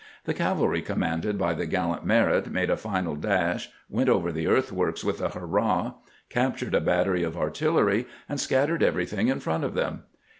The 0.25 0.33
cavalry 0.33 0.81
commanded 0.81 1.37
by 1.37 1.53
the 1.53 1.67
gallant 1.67 2.03
Merritt 2.03 2.51
made 2.51 2.71
a 2.71 2.75
final 2.75 3.15
dash, 3.15 3.69
went 3.87 4.09
over 4.09 4.31
the 4.31 4.47
earthworks 4.47 5.03
with 5.03 5.21
a 5.21 5.29
hurrah, 5.29 5.93
captured 6.27 6.73
a 6.73 6.81
battery 6.81 7.21
of 7.21 7.37
artillery, 7.37 8.07
and 8.27 8.39
scattered 8.39 8.81
everything 8.81 9.27
in 9.27 9.39
front 9.39 9.63
of 9.63 9.75
them. 9.75 10.05